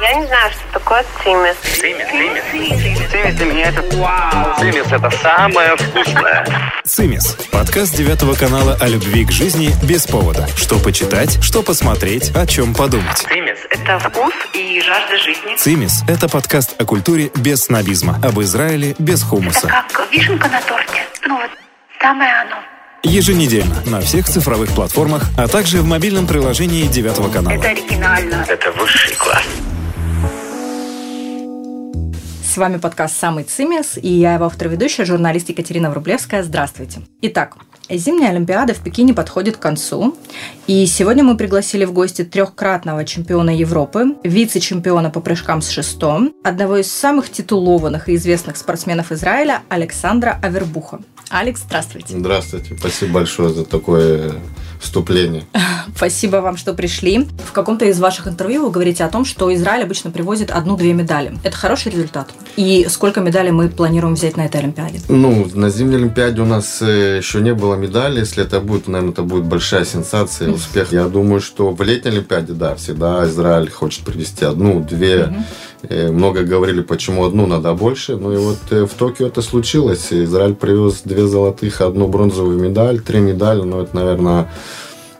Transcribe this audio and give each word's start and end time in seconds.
Я 0.00 0.14
не 0.14 0.26
знаю, 0.26 0.50
что 0.50 0.78
такое 0.78 1.04
цимис. 1.22 1.56
Цимис, 1.78 2.42
цимис. 2.50 3.10
Цимис 3.10 3.34
для 3.34 3.46
меня 3.46 3.68
это 3.68 3.96
вау. 3.98 4.58
Цимис 4.58 4.86
это 4.90 5.10
самое 5.22 5.76
вкусное. 5.76 6.72
«Цимис»– 6.84 7.36
подкаст 7.52 7.94
девятого 7.94 8.34
канала 8.34 8.78
о 8.80 8.88
любви 8.88 9.26
к 9.26 9.30
жизни 9.30 9.72
без 9.82 10.06
повода. 10.06 10.48
Что 10.56 10.78
почитать, 10.78 11.42
что 11.44 11.62
посмотреть, 11.62 12.34
о 12.34 12.46
чем 12.46 12.74
подумать. 12.74 13.18
Цимис 13.18 13.58
Это 13.68 13.98
вкус 13.98 14.32
и 14.54 14.80
жажда 14.80 15.18
жизни. 15.18 15.56
«Цимис»– 15.56 16.02
это 16.08 16.30
подкаст 16.30 16.80
о 16.80 16.86
культуре 16.86 17.30
без 17.36 17.64
снобизма, 17.64 18.18
об 18.22 18.40
Израиле 18.40 18.94
без 18.98 19.22
хумуса. 19.22 19.68
Как 19.68 20.08
вишенка 20.10 20.48
на 20.48 20.62
торте. 20.62 21.04
Ну 21.26 21.36
вот, 21.36 21.50
самое 22.00 22.32
оно. 22.40 22.56
Еженедельно 23.02 23.76
на 23.84 24.00
всех 24.00 24.26
цифровых 24.26 24.70
платформах, 24.74 25.24
а 25.36 25.46
также 25.46 25.78
в 25.82 25.84
мобильном 25.84 26.26
приложении 26.26 26.86
девятого 26.86 27.30
канала. 27.30 27.54
Это 27.54 27.68
оригинально. 27.68 28.46
это 28.48 28.72
высший 28.72 29.14
класс. 29.14 29.44
С 32.50 32.56
вами 32.56 32.78
подкаст 32.78 33.16
«Самый 33.16 33.44
Цимис» 33.44 33.96
и 33.96 34.08
я 34.08 34.34
его 34.34 34.46
автор-ведущая, 34.46 35.04
журналист 35.04 35.48
Екатерина 35.50 35.88
Врублевская. 35.88 36.42
Здравствуйте. 36.42 37.00
Итак, 37.22 37.56
зимняя 37.88 38.30
Олимпиада 38.30 38.74
в 38.74 38.80
Пекине 38.80 39.14
подходит 39.14 39.56
к 39.56 39.60
концу. 39.60 40.16
И 40.66 40.84
сегодня 40.86 41.22
мы 41.22 41.36
пригласили 41.36 41.84
в 41.84 41.92
гости 41.92 42.24
трехкратного 42.24 43.04
чемпиона 43.04 43.50
Европы, 43.50 44.16
вице-чемпиона 44.24 45.10
по 45.10 45.20
прыжкам 45.20 45.62
с 45.62 45.68
шестом, 45.68 46.34
одного 46.42 46.78
из 46.78 46.90
самых 46.90 47.30
титулованных 47.30 48.08
и 48.08 48.16
известных 48.16 48.56
спортсменов 48.56 49.12
Израиля 49.12 49.62
Александра 49.68 50.36
Авербуха. 50.42 50.98
Алекс, 51.28 51.60
здравствуйте. 51.60 52.18
Здравствуйте, 52.18 52.76
спасибо 52.76 53.12
большое 53.12 53.50
за 53.54 53.64
такое 53.64 54.40
вступление. 54.80 55.44
Спасибо 55.96 56.36
вам, 56.36 56.56
что 56.56 56.74
пришли. 56.74 57.28
В 57.46 57.52
каком-то 57.52 57.84
из 57.84 58.00
ваших 58.00 58.26
интервью 58.26 58.64
вы 58.64 58.70
говорите 58.70 59.04
о 59.04 59.08
том, 59.08 59.24
что 59.24 59.52
Израиль 59.54 59.84
обычно 59.84 60.10
привозит 60.10 60.50
одну-две 60.50 60.92
медали. 60.92 61.38
Это 61.44 61.56
хороший 61.56 61.92
результат. 61.92 62.30
И 62.56 62.86
сколько 62.88 63.20
медалей 63.20 63.50
мы 63.50 63.68
планируем 63.68 64.14
взять 64.14 64.36
на 64.36 64.46
этой 64.46 64.60
Олимпиаде? 64.60 65.00
Ну, 65.08 65.48
на 65.54 65.70
зимней 65.70 65.96
Олимпиаде 65.96 66.40
у 66.40 66.46
нас 66.46 66.80
э, 66.82 67.18
еще 67.18 67.40
не 67.40 67.54
было 67.54 67.74
медали. 67.74 68.20
Если 68.20 68.42
это 68.42 68.60
будет, 68.60 68.88
наверное, 68.88 69.12
это 69.12 69.22
будет 69.22 69.44
большая 69.44 69.84
сенсация, 69.84 70.50
успех. 70.50 70.92
Я 70.92 71.06
думаю, 71.08 71.40
что 71.40 71.70
в 71.70 71.82
летней 71.82 72.10
Олимпиаде, 72.10 72.54
да, 72.54 72.74
всегда 72.74 73.26
Израиль 73.26 73.70
хочет 73.70 74.04
привести 74.04 74.44
одну, 74.44 74.80
две. 74.80 75.32
Э, 75.82 76.10
Много 76.10 76.42
говорили, 76.42 76.82
почему 76.82 77.24
одну 77.24 77.46
надо 77.46 77.74
больше. 77.74 78.16
Ну 78.16 78.32
и 78.32 78.36
вот 78.36 78.58
э, 78.70 78.84
в 78.84 78.94
Токио 78.94 79.26
это 79.26 79.42
случилось. 79.42 80.12
Израиль 80.12 80.54
привез 80.54 81.02
две 81.04 81.26
золотых, 81.26 81.80
одну 81.80 82.08
бронзовую 82.08 82.58
медаль, 82.58 83.00
три 83.00 83.20
медали. 83.20 83.62
Ну, 83.62 83.80
это, 83.80 83.96
наверное, 83.96 84.52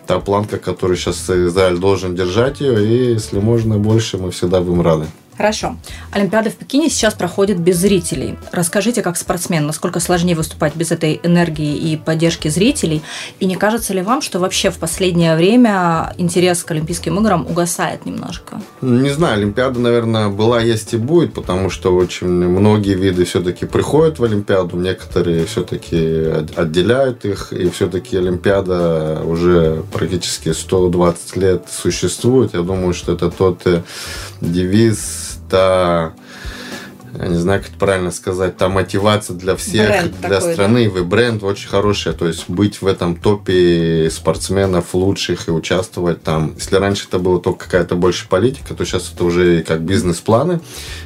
та 0.06 0.19
планка, 0.20 0.58
которую 0.58 0.97
сейчас 0.97 1.30
Израиль 1.30 1.78
должен 1.78 2.14
держать 2.14 2.61
ее. 2.61 2.84
И 2.84 3.12
если 3.12 3.39
можно 3.39 3.78
больше, 3.78 4.19
мы 4.19 4.30
всегда 4.30 4.61
будем 4.61 4.83
рады. 4.83 5.06
Хорошо. 5.41 5.77
Олимпиада 6.12 6.50
в 6.50 6.56
Пекине 6.56 6.91
сейчас 6.91 7.14
проходит 7.14 7.58
без 7.58 7.78
зрителей. 7.78 8.36
Расскажите, 8.52 9.00
как 9.00 9.16
спортсмен, 9.16 9.66
насколько 9.66 9.98
сложнее 9.98 10.36
выступать 10.36 10.77
без 10.77 10.92
этой 10.92 11.19
энергии 11.22 11.78
и 11.78 11.96
поддержки 11.96 12.48
зрителей? 12.48 13.00
И 13.38 13.46
не 13.46 13.56
кажется 13.56 13.94
ли 13.94 14.02
вам, 14.02 14.20
что 14.20 14.38
вообще 14.38 14.70
в 14.70 14.77
последнее 14.77 15.34
время 15.36 16.12
интерес 16.18 16.62
к 16.62 16.72
Олимпийским 16.72 17.18
играм 17.20 17.46
угасает 17.46 18.05
немножко? 18.05 18.61
Не 18.83 19.08
знаю, 19.08 19.38
Олимпиада, 19.38 19.80
наверное, 19.80 20.28
была, 20.28 20.61
есть 20.61 20.92
и 20.92 20.98
будет, 20.98 21.33
потому 21.33 21.70
что 21.70 21.94
очень 21.94 22.27
многие 22.27 22.94
виды 22.94 23.24
все-таки 23.24 23.64
приходят 23.64 24.18
в 24.18 24.24
Олимпиаду, 24.24 24.77
некоторые 24.77 25.46
все-таки 25.46 26.34
отделяют 26.55 27.24
их, 27.24 27.55
и 27.55 27.70
все-таки 27.70 28.18
Олимпиада 28.18 29.22
уже 29.24 29.84
практически 29.91 30.52
120 30.52 31.36
лет 31.38 31.64
существует. 31.70 32.52
Я 32.52 32.61
думаю, 32.61 32.92
что 32.92 33.14
это 33.14 33.30
тот 33.30 33.66
девиз, 34.41 35.38
та 35.48 36.12
я 37.19 37.28
не 37.28 37.36
знаю, 37.36 37.61
как 37.61 37.70
это 37.70 37.78
правильно 37.78 38.11
сказать, 38.11 38.56
та 38.56 38.69
мотивация 38.69 39.36
для 39.36 39.56
всех, 39.56 39.89
Бренд 39.89 40.20
для 40.20 40.28
такой, 40.41 40.53
страны, 40.53 40.91
вы 40.91 41.05
бренд 41.05 41.42
очень 41.42 41.69
хороший, 41.69 42.12
то 42.12 42.27
есть 42.27 42.48
быть 42.48 42.80
в 42.83 42.86
этом 42.86 43.17
топе 43.17 44.08
спортсменов 44.11 44.95
лучших 44.95 45.48
и 45.48 45.51
участвовать 45.51 46.23
там. 46.23 46.55
Если 46.57 46.77
раньше 46.77 47.07
это 47.08 47.18
было 47.18 47.40
только 47.40 47.64
какая-то 47.64 47.96
больше 47.96 48.29
политика, 48.29 48.74
то 48.74 48.85
сейчас 48.85 49.12
это 49.14 49.24
уже 49.24 49.62
как 49.62 49.80
бизнес-планы. 49.83 50.61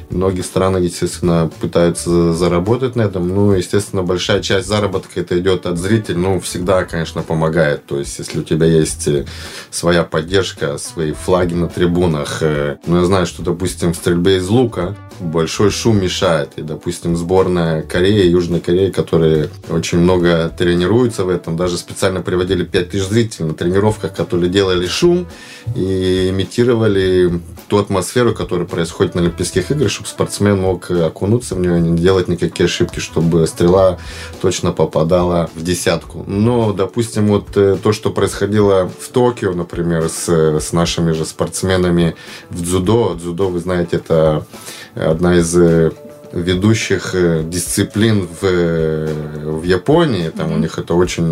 Многие 0.09 0.41
страны, 0.41 0.77
естественно, 0.77 1.49
пытаются 1.59 2.33
заработать 2.33 2.95
на 2.95 3.03
этом. 3.03 3.27
Ну, 3.27 3.53
естественно, 3.53 4.03
большая 4.03 4.41
часть 4.41 4.67
заработка 4.67 5.19
это 5.19 5.39
идет 5.39 5.65
от 5.65 5.77
зрителей, 5.77 6.17
ну, 6.17 6.39
всегда, 6.39 6.83
конечно, 6.83 7.21
помогает. 7.21 7.85
То 7.85 7.99
есть, 7.99 8.17
если 8.19 8.39
у 8.39 8.43
тебя 8.43 8.67
есть 8.67 9.07
э, 9.07 9.25
своя 9.71 10.03
поддержка, 10.03 10.77
свои 10.77 11.13
флаги 11.13 11.53
на 11.53 11.67
трибунах, 11.67 12.39
э, 12.41 12.77
ну, 12.85 12.99
я 12.99 13.05
знаю, 13.05 13.25
что, 13.25 13.41
допустим, 13.41 13.93
в 13.93 13.97
стрельбе 13.97 14.37
из 14.37 14.47
лука 14.47 14.95
большой 15.19 15.69
шум 15.69 16.01
мешает. 16.01 16.53
И, 16.57 16.61
допустим, 16.61 17.15
сборная 17.15 17.81
Кореи, 17.81 18.27
Южной 18.27 18.59
Кореи, 18.59 18.89
которые 18.89 19.49
очень 19.69 19.99
много 19.99 20.49
тренируются 20.49 21.25
в 21.25 21.29
этом, 21.29 21.57
даже 21.57 21.77
специально 21.77 22.21
приводили 22.21 22.63
5000 22.63 23.07
зрителей 23.07 23.47
на 23.47 23.53
тренировках, 23.53 24.13
которые 24.13 24.49
делали 24.49 24.87
шум 24.87 25.27
и 25.75 26.29
имитировали 26.29 27.39
ту 27.67 27.77
атмосферу, 27.77 28.33
которая 28.33 28.67
происходит 28.67 29.15
на 29.15 29.21
Олимпийских 29.21 29.71
играх, 29.71 29.91
чтобы 29.91 30.07
спортсмен 30.07 30.59
мог 30.61 30.89
окунуться 30.91 31.55
в 31.55 31.59
нее, 31.59 31.79
не 31.79 31.97
делать 31.97 32.27
никакие 32.27 32.65
ошибки, 32.65 32.99
чтобы 32.99 33.47
стрела 33.47 33.97
точно 34.41 34.71
попадала 34.71 35.49
в 35.55 35.63
десятку. 35.63 36.23
Но, 36.27 36.73
допустим, 36.73 37.27
вот 37.27 37.55
э, 37.55 37.77
то, 37.81 37.91
что 37.91 38.11
происходило 38.11 38.89
в 38.99 39.09
Токио, 39.09 39.53
например, 39.53 40.09
с, 40.09 40.29
с 40.29 40.73
нашими 40.73 41.11
же 41.11 41.25
спортсменами 41.25 42.15
в 42.49 42.61
дзюдо. 42.61 43.15
Дзюдо, 43.15 43.49
вы 43.49 43.59
знаете, 43.59 43.97
это 43.97 44.45
одна 44.95 45.37
из 45.37 45.55
э, 45.57 45.91
ведущих 46.31 47.15
э, 47.15 47.43
дисциплин 47.45 48.27
в, 48.27 48.43
э, 48.43 49.13
в 49.45 49.63
Японии. 49.63 50.29
Там 50.29 50.53
у 50.53 50.57
них 50.57 50.77
это 50.79 50.93
очень 50.93 51.31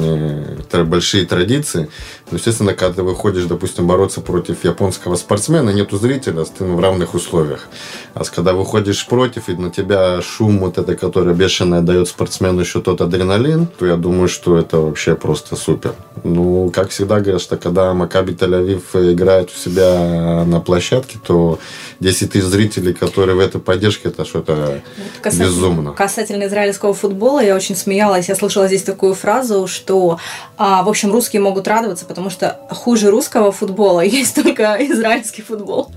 тр- 0.72 0.86
большие 0.86 1.26
традиции. 1.26 1.90
Но, 2.32 2.38
естественно, 2.38 2.74
когда 2.74 2.94
ты 2.94 3.04
выходишь, 3.04 3.46
допустим, 3.46 3.88
бороться 3.88 4.22
против 4.22 4.64
японского 4.64 5.16
спортсмена, 5.16 5.72
нету 5.72 5.98
зрителя, 5.98 6.42
а 6.42 6.46
ты 6.46 6.64
в 6.64 6.80
равных 6.80 7.14
условиях. 7.14 7.68
А 8.14 8.24
когда 8.24 8.54
выходишь 8.54 9.06
против, 9.06 9.50
и 9.50 9.54
на 9.54 9.70
тебя 9.70 10.22
шум 10.22 10.60
вот 10.60 10.78
это, 10.78 10.96
который 10.96 11.34
бешеное 11.34 11.82
дает 11.82 12.08
спортсмену 12.08 12.62
еще 12.62 12.82
тот 12.82 13.02
адреналин, 13.02 13.68
то 13.68 13.86
я 13.86 13.98
думаю, 13.98 14.28
что 14.28 14.58
это 14.58 14.78
вообще 14.78 15.16
просто 15.16 15.56
супер. 15.56 15.94
Ну, 16.24 16.72
как 16.74 16.90
всегда 16.90 17.20
говорят, 17.20 17.42
что 17.42 17.58
когда 17.58 17.94
Макаби 17.94 18.34
Тель-Авив 18.34 19.14
играет 19.14 19.50
у 19.50 19.60
себя 19.60 20.44
на 20.46 20.60
площадке, 20.62 21.20
то 21.26 21.60
10 22.04 22.32
тысяч 22.32 22.44
зрителей, 22.44 22.94
которые 22.94 23.36
в 23.36 23.40
этой 23.40 23.62
поддержке, 23.62 24.10
это 24.10 24.26
что-то 24.26 24.82
Касательно- 25.22 25.46
безумно. 25.46 25.92
Касательно 25.94 26.46
израильского 26.46 26.94
футбола, 26.94 27.40
я 27.44 27.56
очень 27.56 27.76
смеялась. 27.76 28.30
Я 28.30 28.36
слышала 28.36 28.68
здесь 28.68 28.84
такую 28.84 29.14
фразу, 29.16 29.68
что, 29.68 30.20
а, 30.58 30.84
в 30.84 30.90
общем, 30.90 31.12
русские 31.12 31.42
могут 31.42 31.68
радоваться, 31.68 32.06
потому 32.06 32.30
что 32.30 32.60
хуже 32.70 33.10
русского 33.10 33.52
футбола 33.52 34.02
есть 34.04 34.36
только 34.36 34.78
израильский 34.82 35.42
футбол. 35.42 35.92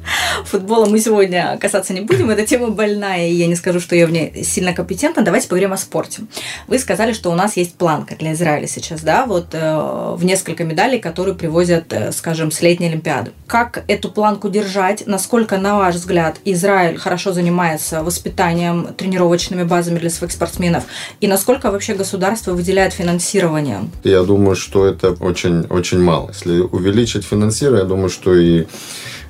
Футбола 0.45 0.87
мы 0.87 1.01
сегодня 1.01 1.59
касаться 1.61 1.93
не 1.93 2.01
будем, 2.03 2.31
эта 2.31 2.47
тема 2.47 2.69
больная, 2.69 3.29
и 3.29 3.35
я 3.35 3.47
не 3.49 3.57
скажу, 3.57 3.81
что 3.81 3.97
я 3.97 4.07
в 4.07 4.11
ней 4.13 4.45
сильно 4.45 4.73
компетентна. 4.73 5.23
Давайте 5.23 5.49
поговорим 5.49 5.73
о 5.73 5.77
спорте. 5.77 6.23
Вы 6.69 6.79
сказали, 6.79 7.13
что 7.13 7.31
у 7.31 7.35
нас 7.35 7.57
есть 7.57 7.75
планка 7.75 8.15
для 8.15 8.33
Израиля 8.33 8.69
сейчас, 8.69 9.01
да, 9.01 9.27
вот 9.27 9.49
э, 9.53 10.15
в 10.17 10.25
несколько 10.25 10.63
медалей, 10.65 11.01
которые 11.01 11.35
привозят, 11.35 11.93
э, 11.93 12.13
скажем, 12.13 12.51
с 12.53 12.63
летней 12.63 12.87
Олимпиады. 12.89 13.33
Как 13.49 13.83
эту 13.89 14.09
планку 14.11 14.49
держать? 14.49 15.05
Насколько, 15.07 15.59
на 15.59 15.79
ваш 15.97 16.01
взгляд, 16.01 16.37
Израиль 16.45 16.99
хорошо 16.99 17.33
занимается 17.33 18.03
воспитанием, 18.03 18.89
тренировочными 18.97 19.65
базами 19.65 19.99
для 19.99 20.11
своих 20.11 20.33
спортсменов? 20.33 20.85
И 21.23 21.27
насколько 21.27 21.71
вообще 21.71 21.95
государство 21.95 22.53
выделяет 22.53 22.93
финансирование? 22.93 23.89
Я 24.05 24.23
думаю, 24.23 24.57
что 24.57 24.87
это 24.87 25.13
очень, 25.21 25.67
очень 25.71 26.01
мало. 26.01 26.29
Если 26.29 26.61
увеличить 26.61 27.25
финансирование, 27.25 27.83
я 27.83 27.89
думаю, 27.89 28.09
что 28.09 28.35
и 28.35 28.67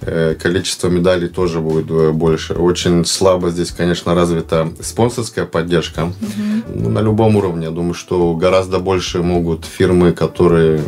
э, 0.02 0.34
количество 0.34 0.88
медалей 0.88 1.28
тоже 1.28 1.60
будет 1.60 1.90
э, 1.90 2.10
больше. 2.10 2.54
Очень 2.54 3.04
слабо 3.04 3.50
здесь, 3.50 3.70
конечно, 3.70 4.14
развита 4.14 4.68
спонсорская 4.80 5.46
поддержка. 5.46 6.12
Ну, 6.74 6.90
на 6.90 7.02
любом 7.02 7.36
уровне. 7.36 7.66
Я 7.66 7.70
думаю, 7.70 7.94
что 7.94 8.34
гораздо 8.34 8.78
больше 8.78 9.22
могут 9.22 9.64
фирмы, 9.64 10.12
которые 10.12 10.80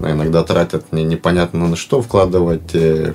ну, 0.00 0.10
иногда 0.10 0.42
тратят 0.42 0.92
не- 0.92 1.04
непонятно 1.04 1.68
на 1.68 1.76
что 1.76 2.00
вкладывать 2.00 2.74
э, 2.74 3.14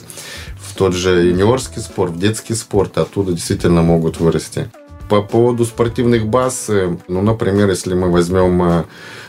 в 0.73 0.75
тот 0.75 0.95
же 0.95 1.27
юниорский 1.27 1.81
спорт, 1.81 2.13
в 2.13 2.19
детский 2.19 2.55
спорт, 2.55 2.97
оттуда 2.97 3.33
действительно 3.33 3.83
могут 3.83 4.19
вырасти. 4.19 4.71
По 5.07 5.21
поводу 5.21 5.65
спортивных 5.65 6.25
баз, 6.25 6.65
э, 6.69 6.97
ну, 7.07 7.21
например, 7.21 7.69
если 7.69 7.93
мы 7.93 8.09
возьмем 8.09 8.63
э, 8.63 8.83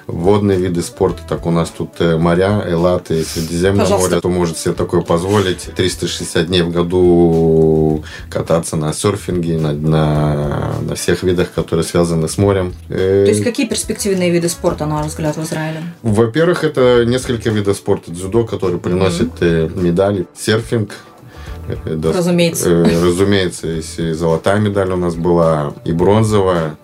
водные 0.07 0.59
виды 0.59 0.81
спорта, 0.81 1.21
так 1.29 1.45
у 1.45 1.51
нас 1.51 1.69
тут 1.69 1.91
э, 1.99 2.17
моря, 2.17 2.65
Эллад 2.67 3.11
и 3.11 3.23
Средиземное 3.23 3.85
Пожалуйста. 3.85 4.09
море, 4.09 4.21
то 4.23 4.29
может 4.31 4.57
себе 4.57 4.73
такое 4.73 5.03
позволить 5.03 5.69
360 5.77 6.47
дней 6.47 6.63
в 6.63 6.71
году 6.71 8.05
кататься 8.31 8.77
на 8.77 8.95
серфинге, 8.95 9.59
на, 9.59 9.73
на, 9.73 10.75
на 10.81 10.95
всех 10.95 11.25
видах, 11.25 11.53
которые 11.53 11.85
связаны 11.85 12.29
с 12.29 12.39
морем. 12.39 12.73
То 12.89 12.95
есть 12.95 13.45
какие 13.45 13.67
перспективные 13.67 14.31
виды 14.31 14.49
спорта, 14.49 14.87
на 14.87 14.97
ваш 14.97 15.07
взгляд, 15.09 15.37
в 15.37 15.43
Израиле? 15.43 15.83
во-первых, 16.03 16.65
это 16.65 17.05
несколько 17.05 17.51
видов 17.51 17.77
спорта. 17.77 18.11
Дзюдо, 18.11 18.45
который 18.45 18.79
приносит 18.79 19.33
э, 19.41 19.69
медали. 19.75 20.27
Серфинг, 20.35 20.93
Э, 21.69 21.95
да, 21.95 22.13
Разумеется. 22.13 22.71
э, 22.71 23.05
разумеется, 23.05 23.67
если 23.67 24.13
золотая 24.13 24.59
медаль 24.59 24.91
у 24.93 24.97
нас 24.97 25.15
была 25.15 25.73
и 25.85 25.93
бронзовая. 25.93 26.77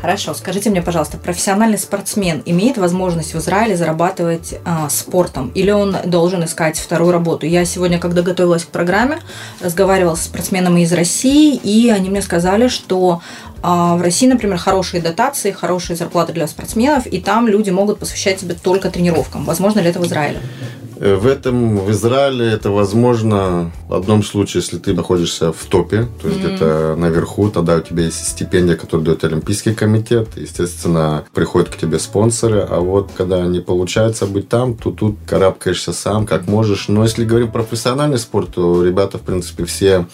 Хорошо, 0.00 0.32
скажите 0.32 0.70
мне, 0.70 0.80
пожалуйста, 0.80 1.18
профессиональный 1.18 1.76
спортсмен 1.76 2.42
имеет 2.46 2.78
возможность 2.78 3.34
в 3.34 3.38
Израиле 3.38 3.76
зарабатывать 3.76 4.54
а, 4.64 4.88
спортом 4.88 5.50
или 5.54 5.70
он 5.70 5.94
должен 6.06 6.42
искать 6.42 6.78
вторую 6.78 7.12
работу? 7.12 7.44
Я 7.44 7.66
сегодня, 7.66 7.98
когда 7.98 8.22
готовилась 8.22 8.64
к 8.64 8.68
программе, 8.68 9.18
разговаривала 9.60 10.14
с 10.14 10.22
спортсменами 10.22 10.80
из 10.80 10.92
России, 10.94 11.54
и 11.54 11.90
они 11.90 12.08
мне 12.08 12.22
сказали, 12.22 12.68
что 12.68 13.20
а, 13.62 13.96
в 13.96 14.00
России, 14.00 14.26
например, 14.26 14.56
хорошие 14.56 15.02
дотации, 15.02 15.50
хорошие 15.50 15.96
зарплаты 15.96 16.32
для 16.32 16.46
спортсменов, 16.46 17.06
и 17.06 17.20
там 17.20 17.46
люди 17.46 17.68
могут 17.68 17.98
посвящать 17.98 18.40
себе 18.40 18.54
только 18.54 18.90
тренировкам. 18.90 19.44
Возможно 19.44 19.80
ли 19.80 19.90
это 19.90 20.00
в 20.00 20.06
Израиле? 20.06 20.40
Э, 21.00 21.16
В 21.16 21.26
этом, 21.26 21.78
в 21.78 21.90
Израиле 21.90 22.46
это 22.52 22.70
возможно 22.70 23.72
в 23.88 23.94
одном 23.94 24.22
случае, 24.22 24.60
если 24.60 24.76
ты 24.76 24.92
находишься 24.92 25.50
в 25.50 25.64
топе, 25.64 26.06
то 26.20 26.28
есть 26.28 26.40
где-то 26.40 26.94
наверху, 26.96 27.48
тогда 27.48 27.76
у 27.76 27.80
тебя 27.80 28.04
есть 28.04 28.22
стипендия, 28.28 28.76
которую 28.76 29.06
дает 29.06 29.24
Олимпийский 29.24 29.74
комитет, 29.74 30.28
естественно, 30.36 31.24
приходят 31.32 31.70
к 31.70 31.78
тебе 31.78 31.98
спонсоры, 31.98 32.60
а 32.60 32.80
вот 32.80 33.10
когда 33.16 33.40
не 33.46 33.60
получается 33.60 34.26
быть 34.26 34.48
там, 34.50 34.76
то 34.76 34.90
тут 34.90 35.16
карабкаешься 35.26 35.94
сам, 35.94 36.26
как 36.26 36.46
можешь. 36.46 36.88
Но 36.88 37.02
если 37.02 37.24
говорим 37.24 37.50
про 37.50 37.62
профессиональный 37.62 38.18
спорт, 38.18 38.50
то 38.54 38.84
ребята, 38.84 39.16
в 39.16 39.22
принципе, 39.22 39.64
все 39.64 40.06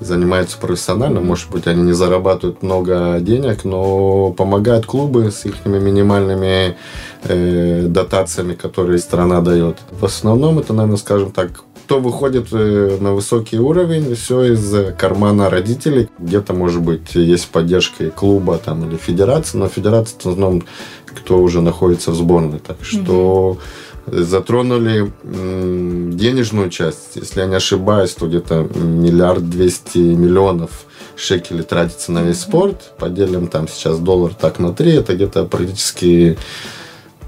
занимаются 0.00 0.58
профессионально. 0.58 1.20
Может 1.20 1.50
быть, 1.50 1.66
они 1.66 1.82
не 1.82 1.92
зарабатывают 1.92 2.62
много 2.62 3.18
денег, 3.20 3.64
но 3.64 4.32
помогают 4.32 4.86
клубы 4.86 5.30
с 5.30 5.44
их 5.44 5.64
минимальными 5.64 6.76
э, 7.24 7.86
дотациями, 7.88 8.54
которые 8.54 8.98
страна 8.98 9.40
дает. 9.40 9.78
В 9.90 10.04
основном 10.04 10.58
это, 10.58 10.72
наверное, 10.72 10.98
скажем 10.98 11.32
так, 11.32 11.64
кто 11.84 12.00
выходит 12.00 12.48
э, 12.52 12.96
на 13.00 13.12
высокий 13.12 13.58
уровень, 13.58 14.14
все 14.14 14.54
из 14.54 14.94
кармана 14.96 15.50
родителей. 15.50 16.08
Где-то, 16.18 16.54
может 16.54 16.80
быть, 16.80 17.14
есть 17.14 17.48
поддержка 17.48 18.04
и 18.04 18.10
клуба 18.10 18.58
там, 18.58 18.88
или 18.88 18.96
федерации, 18.96 19.58
но 19.58 19.68
федерация 19.68 20.16
в 20.16 20.26
основном, 20.26 20.64
кто 21.06 21.42
уже 21.42 21.60
находится 21.60 22.12
в 22.12 22.14
сборной. 22.14 22.60
Так 22.60 22.78
что 22.82 23.58
затронули 24.06 25.12
денежную 25.22 26.70
часть. 26.70 27.16
Если 27.16 27.40
я 27.40 27.46
не 27.46 27.54
ошибаюсь, 27.54 28.12
то 28.14 28.26
где-то 28.26 28.68
миллиард 28.74 29.48
двести 29.48 29.98
миллионов 29.98 30.86
шекелей 31.16 31.62
тратится 31.62 32.12
на 32.12 32.22
весь 32.22 32.40
спорт. 32.40 32.94
Поделим 32.98 33.46
там 33.46 33.68
сейчас 33.68 33.98
доллар 33.98 34.34
так 34.34 34.58
на 34.58 34.72
три, 34.72 34.92
это 34.92 35.14
где-то 35.14 35.44
практически 35.44 36.36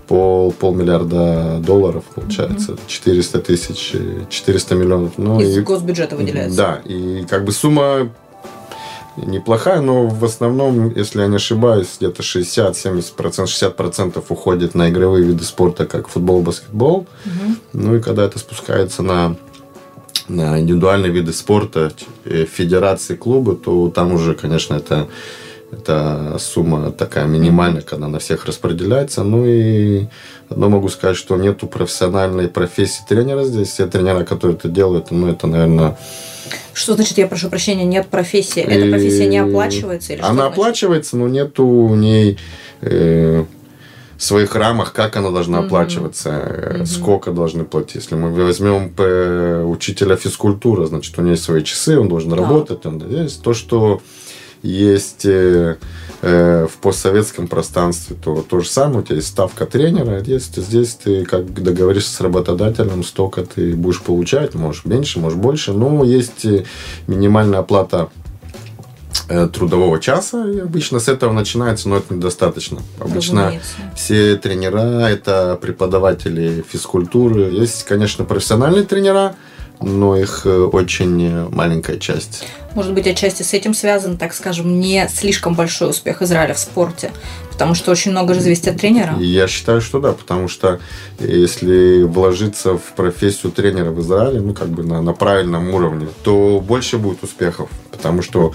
пол, 0.06 0.52
полмиллиарда 0.52 1.58
долларов 1.64 2.04
получается. 2.14 2.76
400 2.86 3.38
тысяч, 3.40 3.92
400 4.28 4.74
миллионов. 4.74 5.12
Ну, 5.18 5.40
Из 5.40 5.56
и- 5.56 5.60
госбюджета 5.60 6.16
выделяется. 6.16 6.56
да, 6.56 6.80
и 6.84 7.24
как 7.28 7.44
бы 7.44 7.52
сумма 7.52 8.10
неплохая, 9.16 9.80
но 9.80 10.06
в 10.08 10.24
основном, 10.24 10.92
если 10.94 11.20
я 11.20 11.28
не 11.28 11.36
ошибаюсь, 11.36 11.88
где-то 11.98 12.22
60-70%, 12.22 13.46
60% 13.46 14.24
уходит 14.28 14.74
на 14.74 14.90
игровые 14.90 15.24
виды 15.24 15.44
спорта, 15.44 15.86
как 15.86 16.08
футбол, 16.08 16.42
баскетбол. 16.42 17.06
Ну 17.72 17.96
и 17.96 18.00
когда 18.00 18.24
это 18.24 18.38
спускается 18.38 19.02
на 19.02 19.36
на 20.26 20.58
индивидуальные 20.58 21.12
виды 21.12 21.34
спорта, 21.34 21.92
э, 22.24 22.46
федерации, 22.46 23.14
клубы, 23.14 23.56
то 23.56 23.90
там 23.90 24.14
уже, 24.14 24.34
конечно, 24.34 24.74
это, 24.74 25.06
это 25.74 26.36
сумма 26.38 26.90
такая 26.92 27.26
минимальная, 27.26 27.82
когда 27.82 28.08
на 28.08 28.18
всех 28.18 28.46
распределяется. 28.46 29.22
Ну 29.22 29.44
и 29.44 30.06
одно 30.48 30.68
могу 30.68 30.88
сказать, 30.88 31.16
что 31.16 31.36
нету 31.36 31.66
профессиональной 31.66 32.48
профессии 32.48 33.02
тренера 33.08 33.44
здесь. 33.44 33.68
Все 33.68 33.86
тренера, 33.86 34.24
которые 34.24 34.56
это 34.56 34.68
делают, 34.68 35.10
ну 35.10 35.28
это, 35.28 35.46
наверное, 35.46 35.98
Что 36.72 36.94
значит, 36.94 37.18
я 37.18 37.26
прошу 37.26 37.48
прощения, 37.48 37.84
нет 37.84 38.08
профессии? 38.08 38.62
Эта 38.62 38.90
профессия 38.90 39.26
не 39.26 39.38
оплачивается? 39.38 40.12
Или 40.14 40.22
она 40.22 40.46
оплачивается, 40.46 41.16
но 41.16 41.28
нету 41.28 41.86
в 41.86 41.96
ней 41.96 42.38
э, 42.80 43.44
своих 44.16 44.54
рамах, 44.54 44.92
как 44.92 45.16
она 45.16 45.30
должна 45.30 45.60
оплачиваться, 45.60 46.30
э, 46.30 46.84
сколько 46.86 47.32
должны 47.32 47.64
платить. 47.64 47.96
Если 47.96 48.14
мы 48.14 48.30
возьмем 48.32 48.92
э, 48.96 49.64
учителя 49.64 50.16
физкультуры, 50.16 50.86
значит, 50.86 51.18
у 51.18 51.22
него 51.22 51.32
есть 51.32 51.44
свои 51.44 51.62
часы, 51.62 51.98
он 51.98 52.08
должен 52.08 52.32
работать. 52.32 52.86
Он, 52.86 53.02
есть 53.08 53.42
то, 53.42 53.54
что 53.54 54.00
есть 54.64 55.26
э, 55.26 55.76
э, 56.22 56.66
в 56.66 56.76
постсоветском 56.78 57.48
пространстве, 57.48 58.16
то 58.20 58.42
то 58.42 58.60
же 58.60 58.68
самое, 58.68 59.00
у 59.00 59.02
тебя 59.02 59.16
есть 59.16 59.28
ставка 59.28 59.66
тренера, 59.66 60.22
есть, 60.22 60.56
здесь 60.56 60.94
ты 60.94 61.26
как 61.26 61.52
договоришься 61.52 62.14
с 62.14 62.20
работодателем, 62.22 63.04
столько 63.04 63.44
ты 63.44 63.76
будешь 63.76 64.00
получать, 64.00 64.54
можешь 64.54 64.86
меньше, 64.86 65.20
можешь 65.20 65.38
больше, 65.38 65.72
но 65.74 66.02
есть 66.02 66.46
э, 66.46 66.64
минимальная 67.06 67.58
оплата 67.58 68.08
э, 69.28 69.48
трудового 69.48 70.00
часа, 70.00 70.48
и 70.48 70.60
обычно 70.60 70.98
с 70.98 71.08
этого 71.08 71.32
начинается, 71.32 71.90
но 71.90 71.98
это 71.98 72.14
недостаточно. 72.14 72.80
Обычно 72.98 73.42
Разумеется. 73.42 73.76
все 73.94 74.36
тренера 74.36 75.06
это 75.08 75.58
преподаватели 75.60 76.64
физкультуры. 76.66 77.50
Есть, 77.50 77.84
конечно, 77.84 78.24
профессиональные 78.24 78.84
тренера, 78.84 79.36
но 79.82 80.16
их 80.16 80.46
очень 80.46 81.50
маленькая 81.50 81.98
часть. 81.98 82.46
Может 82.74 82.92
быть, 82.92 83.06
отчасти 83.06 83.42
с 83.42 83.54
этим 83.54 83.72
связан, 83.72 84.16
так 84.16 84.34
скажем, 84.34 84.80
не 84.80 85.08
слишком 85.08 85.54
большой 85.54 85.90
успех 85.90 86.22
Израиля 86.22 86.54
в 86.54 86.58
спорте, 86.58 87.12
потому 87.52 87.74
что 87.74 87.92
очень 87.92 88.10
много 88.10 88.34
же 88.34 88.40
зависит 88.40 88.66
от 88.68 88.76
тренера. 88.78 89.16
Я 89.18 89.46
считаю, 89.46 89.80
что 89.80 90.00
да, 90.00 90.12
потому 90.12 90.48
что 90.48 90.80
если 91.20 92.02
вложиться 92.02 92.76
в 92.76 92.82
профессию 92.96 93.52
тренера 93.52 93.90
в 93.90 94.00
Израиле, 94.00 94.40
ну, 94.40 94.54
как 94.54 94.68
бы 94.68 94.82
на, 94.82 95.00
на 95.02 95.12
правильном 95.12 95.72
уровне, 95.72 96.08
то 96.24 96.60
больше 96.60 96.98
будет 96.98 97.22
успехов, 97.22 97.70
потому 97.92 98.22
что 98.22 98.52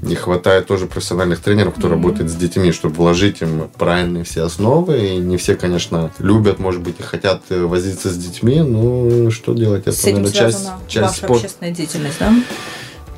не 0.00 0.14
хватает 0.14 0.66
тоже 0.66 0.86
профессиональных 0.86 1.40
тренеров, 1.40 1.74
кто 1.76 1.88
работает 1.88 2.30
с 2.30 2.34
детьми, 2.34 2.72
чтобы 2.72 2.94
вложить 2.94 3.42
им 3.42 3.68
правильные 3.76 4.24
все 4.24 4.44
основы. 4.44 4.96
И 4.98 5.16
не 5.16 5.36
все, 5.36 5.56
конечно, 5.56 6.10
любят, 6.20 6.58
может 6.58 6.80
быть, 6.80 7.00
и 7.00 7.02
хотят 7.02 7.42
э, 7.50 7.64
возиться 7.64 8.08
с 8.08 8.16
детьми, 8.16 8.60
ну, 8.60 9.30
что 9.30 9.54
делать? 9.54 9.82
Это, 9.82 9.92
С 9.92 10.04
наверное, 10.04 10.30
часть, 10.30 10.68
часть 10.86 11.02
ваша 11.02 11.16
спорта. 11.16 11.34
общественная 11.34 11.72
деятельность, 11.72 12.18
да? 12.20 12.32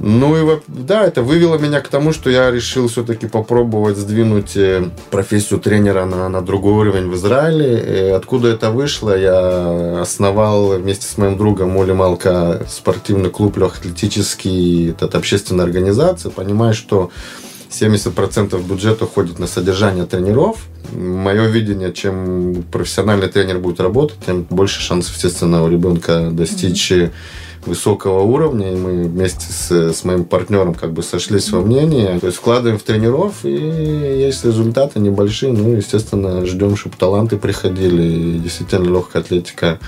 Ну 0.03 0.55
и 0.55 0.61
да, 0.67 1.05
это 1.05 1.23
вывело 1.23 1.59
меня 1.59 1.83
к 1.83 1.89
тому, 1.89 2.15
что 2.15 2.31
я 2.31 2.51
решил 2.51 2.89
все-таки 2.89 3.27
попробовать 3.27 3.99
сдвинуть 3.99 4.57
э, 4.57 4.89
профессию 5.11 5.61
тренера 5.61 6.07
на, 6.07 6.31
на 6.31 6.41
другой 6.41 6.73
уровень 6.73 7.11
в 7.11 7.15
Израиле. 7.17 8.09
И 8.09 8.11
откуда 8.11 8.49
это 8.49 8.71
вышло? 8.71 9.17
Я 9.17 10.01
основал 10.01 10.79
вместе 10.79 11.07
с 11.07 11.19
моим 11.19 11.37
другом 11.37 11.77
Оли 11.77 11.93
Малка 11.93 12.65
спортивный 12.67 13.29
клуб 13.29 13.59
легкоатлетический, 13.59 14.93
это 14.93 15.19
общественная 15.19 15.67
организация. 15.67 16.31
Понимаю, 16.31 16.73
что 16.73 17.11
70% 17.71 18.59
бюджета 18.67 19.05
уходит 19.05 19.39
на 19.39 19.47
содержание 19.47 20.07
тренеров. 20.07 20.65
Мое 20.95 21.47
видение, 21.47 21.93
чем 21.93 22.65
профессиональный 22.73 23.29
тренер 23.29 23.59
будет 23.59 23.81
работать, 23.81 24.17
тем 24.25 24.47
больше 24.49 24.81
шансов, 24.81 25.15
естественно, 25.15 25.63
у 25.63 25.69
ребенка 25.69 26.31
достичь 26.33 26.91
высокого 27.67 28.21
уровня. 28.21 28.73
И 28.73 28.77
мы 28.77 29.05
вместе 29.05 29.47
с, 29.53 29.71
с 29.71 30.05
моим 30.05 30.25
партнером 30.25 30.75
как 30.75 30.93
бы 30.93 31.03
сошлись 31.03 31.51
во 31.51 31.61
мнении. 31.61 32.19
То 32.19 32.27
есть 32.27 32.39
вкладываем 32.39 32.79
в 32.79 32.83
тренеров, 32.83 33.45
и 33.45 33.51
есть 33.51 34.45
результаты 34.45 35.01
небольшие. 35.01 35.53
Ну, 35.53 35.77
естественно, 35.77 36.45
ждем, 36.47 36.77
чтобы 36.77 36.97
таланты 36.97 37.37
приходили. 37.37 38.03
И 38.03 38.39
действительно, 38.39 38.85
легкая 38.85 39.23
атлетика 39.23 39.79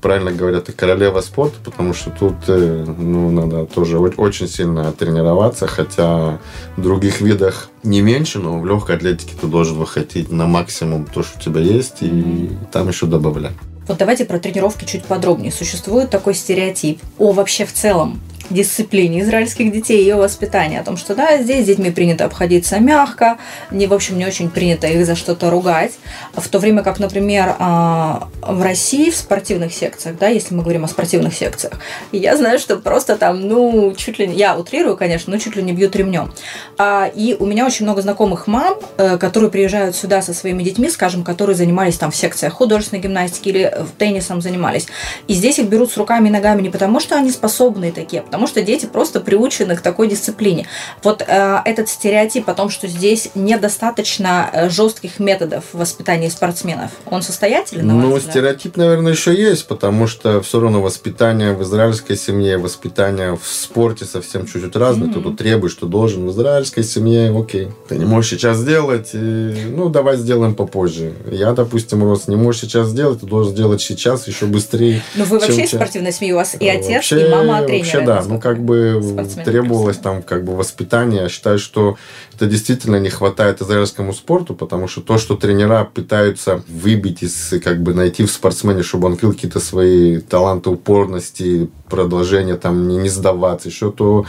правильно 0.00 0.32
говорят, 0.32 0.68
и 0.68 0.72
королева 0.72 1.20
спорта, 1.20 1.56
потому 1.64 1.94
что 1.94 2.10
тут 2.10 2.34
э, 2.48 2.84
ну, 2.86 3.30
надо 3.30 3.66
тоже 3.66 3.98
очень 3.98 4.48
сильно 4.48 4.92
тренироваться, 4.92 5.66
хотя 5.66 6.38
в 6.76 6.82
других 6.82 7.20
видах 7.20 7.68
не 7.82 8.00
меньше, 8.00 8.38
но 8.38 8.58
в 8.58 8.66
легкой 8.66 8.96
атлетике 8.96 9.34
ты 9.40 9.46
должен 9.46 9.76
выходить 9.76 10.30
на 10.30 10.46
максимум 10.46 11.04
то, 11.04 11.22
что 11.22 11.38
у 11.38 11.42
тебя 11.42 11.60
есть, 11.60 11.98
и 12.00 12.50
там 12.72 12.88
еще 12.88 13.06
добавлять. 13.06 13.52
Вот 13.90 13.98
давайте 13.98 14.24
про 14.24 14.38
тренировки 14.38 14.84
чуть 14.84 15.02
подробнее. 15.02 15.50
Существует 15.50 16.10
такой 16.10 16.34
стереотип 16.34 17.02
о 17.18 17.32
вообще 17.32 17.66
в 17.66 17.72
целом 17.72 18.20
дисциплине 18.50 19.20
израильских 19.20 19.72
детей 19.72 20.00
и 20.00 20.02
ее 20.02 20.16
воспитании. 20.16 20.78
О 20.78 20.84
том, 20.84 20.96
что 20.96 21.14
да, 21.14 21.38
здесь 21.38 21.64
с 21.64 21.66
детьми 21.66 21.90
принято 21.90 22.24
обходиться 22.24 22.78
мягко, 22.78 23.38
не, 23.70 23.86
в 23.86 23.94
общем, 23.94 24.18
не 24.18 24.26
очень 24.26 24.50
принято 24.50 24.86
их 24.86 25.06
за 25.06 25.14
что-то 25.14 25.50
ругать. 25.50 25.92
В 26.34 26.48
то 26.48 26.58
время 26.58 26.82
как, 26.82 26.98
например, 26.98 27.56
а, 27.58 28.28
в 28.42 28.62
России 28.62 29.10
в 29.10 29.16
спортивных 29.16 29.72
секциях, 29.72 30.18
да, 30.18 30.28
если 30.28 30.54
мы 30.54 30.62
говорим 30.62 30.84
о 30.84 30.88
спортивных 30.88 31.34
секциях, 31.34 31.74
я 32.12 32.36
знаю, 32.36 32.58
что 32.58 32.76
просто 32.76 33.16
там, 33.16 33.40
ну, 33.46 33.94
чуть 33.96 34.18
ли 34.18 34.26
не, 34.26 34.36
я 34.36 34.56
утрирую, 34.56 34.96
конечно, 34.96 35.32
но 35.32 35.38
чуть 35.38 35.56
ли 35.56 35.62
не 35.62 35.72
бьют 35.72 35.94
ремнем. 35.96 36.32
А, 36.78 37.10
И 37.14 37.36
у 37.38 37.46
меня 37.46 37.66
очень 37.66 37.84
много 37.84 38.02
знакомых 38.02 38.46
мам, 38.46 38.76
э, 38.96 39.18
которые 39.18 39.50
приезжают 39.50 39.96
сюда 39.96 40.22
со 40.22 40.34
своими 40.34 40.62
детьми, 40.62 40.88
скажем, 40.88 41.24
которые 41.24 41.56
занимались 41.56 41.98
там 41.98 42.10
в 42.10 42.16
секциях 42.16 42.52
художественной 42.54 43.02
гимнастики 43.02 43.48
или 43.48 43.62
э, 43.62 43.84
теннисом 43.98 44.40
занимались. 44.40 44.86
И 45.28 45.34
здесь 45.34 45.58
их 45.58 45.68
берут 45.68 45.92
с 45.92 45.96
руками 45.96 46.28
и 46.28 46.32
ногами 46.32 46.62
не 46.62 46.70
потому, 46.70 47.00
что 47.00 47.16
они 47.16 47.30
способные 47.30 47.92
такие, 47.92 48.20
а 48.20 48.24
потому 48.24 48.39
потому 48.40 48.48
что 48.48 48.62
дети 48.62 48.86
просто 48.86 49.20
приучены 49.20 49.76
к 49.76 49.82
такой 49.82 50.08
дисциплине. 50.08 50.66
Вот 51.02 51.22
э, 51.26 51.58
этот 51.66 51.90
стереотип 51.90 52.48
о 52.48 52.54
том, 52.54 52.70
что 52.70 52.88
здесь 52.88 53.28
недостаточно 53.34 54.48
э, 54.50 54.70
жестких 54.70 55.18
методов 55.18 55.64
воспитания 55.74 56.30
спортсменов, 56.30 56.90
он 57.04 57.20
состоятелен? 57.20 57.86
Ну, 57.86 58.18
стереотип, 58.18 58.78
наверное, 58.78 59.12
еще 59.12 59.34
есть, 59.34 59.66
потому 59.66 60.06
что 60.06 60.40
все 60.40 60.58
равно 60.58 60.80
воспитание 60.80 61.52
в 61.52 61.62
израильской 61.62 62.16
семье, 62.16 62.56
воспитание 62.56 63.36
в 63.36 63.46
спорте 63.46 64.06
совсем 64.06 64.46
чуть-чуть 64.46 64.74
разное. 64.74 65.08
Mm-hmm. 65.08 65.14
Ты 65.14 65.20
тут 65.20 65.36
требуешь, 65.36 65.72
что 65.72 65.86
должен 65.86 66.26
в 66.26 66.30
израильской 66.30 66.82
семье, 66.82 67.38
окей, 67.38 67.68
ты 67.90 67.96
не 67.96 68.06
можешь 68.06 68.30
сейчас 68.30 68.56
сделать, 68.56 69.10
и, 69.12 69.18
ну, 69.18 69.90
давай 69.90 70.16
сделаем 70.16 70.54
попозже. 70.54 71.12
Я, 71.30 71.52
допустим, 71.52 72.02
рос, 72.04 72.26
не 72.26 72.36
можешь 72.36 72.62
сейчас 72.62 72.88
сделать, 72.88 73.20
ты 73.20 73.26
должен 73.26 73.52
сделать 73.52 73.82
сейчас 73.82 74.26
еще 74.26 74.46
быстрее. 74.46 75.02
Ну, 75.14 75.24
вы 75.24 75.38
вообще 75.38 75.64
из 75.64 75.68
спортивной 75.68 76.12
семьи, 76.12 76.32
у 76.32 76.36
вас 76.36 76.56
и 76.58 76.66
отец, 76.66 76.88
вообще, 76.88 77.26
и 77.26 77.28
мама 77.28 77.62
тренер. 77.64 77.84
Вообще, 77.84 78.00
да, 78.00 78.29
ну, 78.30 78.40
как 78.40 78.62
бы 78.62 79.00
требовалось 79.44 79.98
там, 79.98 80.22
как 80.22 80.44
бы, 80.44 80.56
воспитание. 80.56 81.22
Я 81.22 81.28
считаю, 81.28 81.58
что 81.58 81.96
это 82.34 82.46
действительно 82.46 82.96
не 82.96 83.10
хватает 83.10 83.60
израильскому 83.60 84.12
спорту, 84.12 84.54
потому 84.54 84.88
что 84.88 85.00
то, 85.00 85.18
что 85.18 85.36
тренера 85.36 85.84
пытаются 85.84 86.62
выбить 86.68 87.22
из, 87.22 87.54
как 87.62 87.82
бы, 87.82 87.94
найти 87.94 88.24
в 88.24 88.30
спортсмене, 88.30 88.82
чтобы 88.82 89.08
он 89.08 89.16
крыл 89.16 89.32
какие-то 89.32 89.60
свои 89.60 90.20
таланты 90.20 90.70
упорности, 90.70 91.68
продолжение, 91.88 92.56
там, 92.56 92.88
не, 92.88 92.96
не 92.96 93.08
сдаваться, 93.08 93.68
еще 93.68 93.90
то 93.90 94.24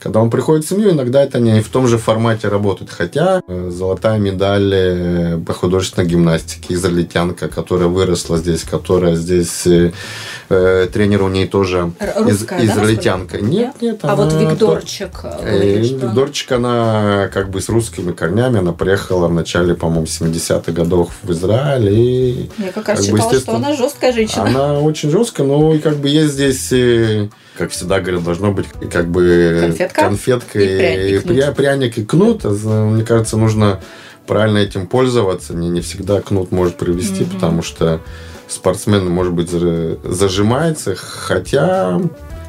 когда 0.00 0.20
он 0.20 0.30
приходит 0.30 0.64
в 0.64 0.68
семью, 0.68 0.90
иногда 0.90 1.22
это 1.22 1.40
не 1.40 1.60
в 1.60 1.68
том 1.68 1.86
же 1.86 1.98
формате 1.98 2.48
работает. 2.48 2.90
Хотя 2.90 3.42
э, 3.46 3.70
золотая 3.70 4.18
медаль 4.18 4.72
э, 4.74 5.38
по 5.38 5.52
художественной 5.52 6.06
гимнастике, 6.06 6.74
израильтянка, 6.74 7.48
которая 7.48 7.88
выросла 7.88 8.38
здесь, 8.38 8.62
которая 8.62 9.16
здесь 9.16 9.66
э, 9.66 9.92
э 10.50 10.88
тренер 10.92 11.22
у 11.22 11.28
ней 11.28 11.46
тоже 11.46 11.92
Русская, 12.16 12.60
из, 12.60 12.70
израильтянка. 12.70 13.38
Да, 13.38 13.44
нет, 13.44 13.74
нет. 13.80 13.98
А 14.02 14.14
вот 14.14 14.32
Викторчик. 14.32 15.20
Э, 15.24 15.80
Викторчик, 15.80 16.52
она 16.52 17.28
как 17.32 17.50
бы 17.50 17.60
с 17.60 17.68
русскими 17.68 18.12
корнями, 18.12 18.58
она 18.58 18.72
приехала 18.72 19.28
в 19.28 19.32
начале, 19.34 19.74
по-моему, 19.74 20.06
70-х 20.06 20.72
годов 20.72 21.10
в 21.22 21.32
Израиль. 21.32 21.88
И, 21.90 22.50
Я 22.58 22.72
как 22.72 22.88
раз 22.88 22.98
как 22.98 23.06
считала, 23.06 23.30
бы, 23.30 23.38
что 23.40 23.56
она 23.56 23.74
жесткая 23.74 24.12
женщина. 24.12 24.44
Она 24.44 24.78
очень 24.80 25.10
жесткая, 25.10 25.46
но 25.46 25.74
и 25.74 25.78
как 25.78 25.96
бы 25.96 26.08
есть 26.08 26.34
здесь 26.34 26.72
как 27.58 27.70
всегда 27.70 28.00
говорят, 28.00 28.22
должно 28.22 28.52
быть 28.52 28.66
как 28.90 29.08
бы 29.08 29.58
конфетка, 29.60 30.00
конфетка 30.02 30.58
и, 30.60 31.16
и, 31.16 31.18
пряник, 31.18 31.48
и, 31.48 31.54
пряник 31.54 31.98
и 31.98 32.04
кнут. 32.04 32.44
Мне 32.44 33.04
кажется, 33.04 33.36
нужно 33.36 33.80
правильно 34.26 34.58
этим 34.58 34.86
пользоваться. 34.86 35.54
Не, 35.54 35.68
не 35.68 35.80
всегда 35.80 36.20
кнут 36.20 36.52
может 36.52 36.76
привести, 36.76 37.24
mm 37.24 37.34
потому 37.34 37.62
что 37.62 38.00
спортсмен, 38.46 39.08
может 39.08 39.32
быть, 39.32 39.50
зажимается, 39.50 40.94
хотя 40.94 42.00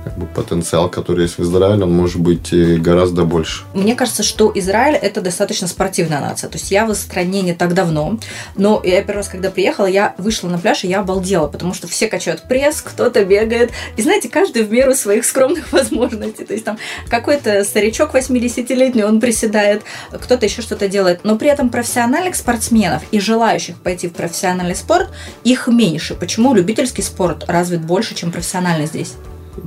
как 0.03 0.17
бы, 0.17 0.25
потенциал, 0.25 0.89
который 0.89 1.23
есть 1.23 1.37
в 1.37 1.43
Израиле, 1.43 1.83
он 1.83 1.93
может 1.93 2.19
быть 2.19 2.53
гораздо 2.81 3.23
больше. 3.23 3.63
Мне 3.73 3.95
кажется, 3.95 4.23
что 4.23 4.51
Израиль 4.55 4.95
это 4.95 5.21
достаточно 5.21 5.67
спортивная 5.67 6.19
нация. 6.19 6.49
То 6.49 6.57
есть 6.57 6.71
я 6.71 6.85
в 6.85 6.93
стране 6.93 7.41
не 7.41 7.53
так 7.53 7.73
давно, 7.73 8.17
но 8.55 8.81
я 8.83 9.01
первый 9.01 9.17
раз, 9.17 9.27
когда 9.27 9.51
приехала, 9.51 9.85
я 9.85 10.15
вышла 10.17 10.47
на 10.47 10.57
пляж 10.57 10.83
и 10.83 10.87
я 10.87 10.99
обалдела, 10.99 11.47
потому 11.47 11.73
что 11.73 11.87
все 11.87 12.07
качают 12.07 12.43
пресс, 12.43 12.81
кто-то 12.81 13.23
бегает. 13.25 13.71
И 13.97 14.01
знаете, 14.01 14.29
каждый 14.29 14.63
в 14.63 14.71
меру 14.71 14.95
своих 14.95 15.25
скромных 15.25 15.71
возможностей. 15.71 16.45
То 16.45 16.53
есть 16.53 16.65
там 16.65 16.77
какой-то 17.09 17.63
старичок 17.63 18.13
80-летний, 18.13 19.03
он 19.03 19.19
приседает, 19.19 19.83
кто-то 20.11 20.45
еще 20.45 20.61
что-то 20.61 20.87
делает. 20.87 21.21
Но 21.23 21.37
при 21.37 21.49
этом 21.49 21.69
профессиональных 21.69 22.35
спортсменов 22.35 23.03
и 23.11 23.19
желающих 23.19 23.77
пойти 23.77 24.07
в 24.07 24.13
профессиональный 24.13 24.75
спорт, 24.75 25.09
их 25.43 25.67
меньше. 25.67 26.15
Почему 26.15 26.53
любительский 26.53 27.01
спорт 27.01 27.45
развит 27.47 27.81
больше, 27.81 28.15
чем 28.15 28.31
профессиональный 28.31 28.85
здесь? 28.85 29.13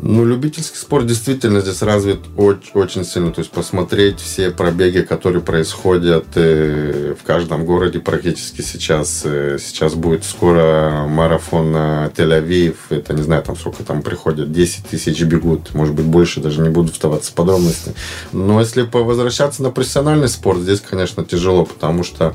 Ну, 0.01 0.25
любительский 0.25 0.77
спорт 0.77 1.07
действительно 1.07 1.61
здесь 1.61 1.83
развит 1.83 2.21
очень, 2.37 2.71
очень 2.75 3.05
сильно. 3.05 3.33
То 3.33 3.41
есть 3.41 3.51
посмотреть 3.51 4.21
все 4.21 4.51
пробеги, 4.51 5.01
которые 5.01 5.43
происходят 5.43 6.27
э, 6.35 7.15
в 7.21 7.25
каждом 7.25 7.65
городе 7.65 7.99
практически 7.99 8.63
сейчас. 8.63 9.23
Э, 9.25 9.59
сейчас 9.61 9.95
будет 9.95 10.25
скоро 10.25 11.07
марафон 11.09 11.73
на 11.73 12.13
Тель-Авив. 12.17 12.77
Это 12.91 13.15
не 13.15 13.23
знаю, 13.23 13.43
там 13.43 13.57
сколько 13.57 13.83
там 13.85 14.03
приходят. 14.03 14.53
10 14.53 14.87
тысяч 14.87 15.23
бегут. 15.23 15.75
Может 15.75 15.95
быть, 15.95 16.07
больше. 16.07 16.41
Даже 16.41 16.63
не 16.63 16.71
буду 16.71 16.93
вдаваться 16.93 17.33
в 17.33 17.35
подробности. 17.35 17.95
Но 18.33 18.61
если 18.61 18.89
возвращаться 18.91 19.63
на 19.63 19.71
профессиональный 19.71 20.29
спорт, 20.29 20.61
здесь, 20.61 20.81
конечно, 20.81 21.25
тяжело, 21.25 21.65
потому 21.65 22.05
что 22.05 22.35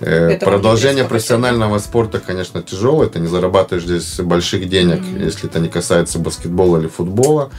э, 0.00 0.38
продолжение 0.38 1.04
профессионального 1.04 1.78
спорта, 1.78 2.20
конечно, 2.20 2.62
тяжело. 2.62 3.04
Это 3.04 3.18
не 3.18 3.26
зарабатываешь 3.28 3.84
здесь 3.84 4.20
больших 4.20 4.68
денег, 4.68 5.00
mm-hmm. 5.00 5.24
если 5.24 5.48
это 5.48 5.60
не 5.60 5.68
касается 5.68 6.18
баскетбола 6.18 6.78
или 6.78 6.88
футбола. 6.88 7.50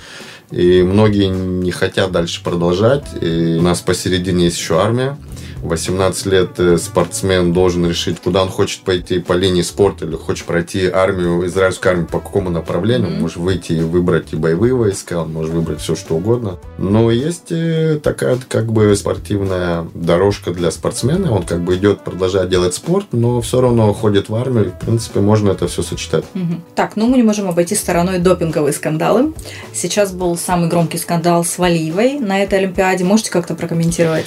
И 0.51 0.83
многие 0.83 1.27
не 1.27 1.71
хотят 1.71 2.11
дальше 2.11 2.43
продолжать. 2.43 3.05
И 3.21 3.57
у 3.59 3.61
нас 3.61 3.81
посередине 3.81 4.45
есть 4.45 4.57
еще 4.57 4.81
армия. 4.81 5.17
18 5.63 6.25
лет 6.25 6.59
э, 6.59 6.77
спортсмен 6.77 7.53
должен 7.53 7.87
решить, 7.87 8.19
куда 8.19 8.43
он 8.43 8.49
хочет 8.49 8.81
пойти 8.81 9.19
по 9.19 9.33
линии 9.33 9.61
спорта 9.61 10.05
или 10.05 10.15
хочет 10.15 10.45
пройти 10.45 10.87
армию, 10.87 11.45
израильскую 11.47 11.91
армию 11.91 12.07
по 12.07 12.19
какому 12.19 12.49
направлению. 12.49 13.09
Mm-hmm. 13.09 13.15
Он 13.15 13.21
может 13.21 13.37
выйти 13.37 13.73
и 13.73 13.81
выбрать 13.81 14.33
и 14.33 14.35
боевые 14.35 14.73
войска, 14.73 15.21
он 15.21 15.31
может 15.33 15.53
выбрать 15.53 15.81
все, 15.81 15.95
что 15.95 16.15
угодно. 16.15 16.59
Но 16.77 17.11
есть 17.11 17.51
э, 17.51 17.99
такая 18.01 18.37
как 18.47 18.71
бы 18.71 18.95
спортивная 18.95 19.87
дорожка 19.93 20.51
для 20.51 20.71
спортсмена. 20.71 21.31
Он 21.31 21.43
как 21.43 21.61
бы 21.61 21.75
идет, 21.75 22.03
продолжает 22.03 22.49
делать 22.49 22.73
спорт, 22.73 23.07
но 23.11 23.41
все 23.41 23.61
равно 23.61 23.93
ходит 23.93 24.29
в 24.29 24.35
армию. 24.35 24.65
И, 24.65 24.69
в 24.69 24.79
принципе, 24.79 25.19
можно 25.19 25.51
это 25.51 25.67
все 25.67 25.83
сочетать. 25.83 26.25
Mm-hmm. 26.33 26.59
Так, 26.75 26.95
ну 26.95 27.07
мы 27.07 27.17
не 27.17 27.23
можем 27.23 27.47
обойти 27.47 27.75
стороной 27.75 28.19
допинговые 28.19 28.73
скандалы. 28.73 29.33
Сейчас 29.73 30.11
был 30.11 30.37
самый 30.37 30.69
громкий 30.69 30.97
скандал 30.97 31.43
с 31.45 31.57
Валиевой 31.57 32.19
на 32.19 32.41
этой 32.41 32.59
Олимпиаде. 32.59 33.03
Можете 33.03 33.31
как-то 33.31 33.55
прокомментировать? 33.55 34.25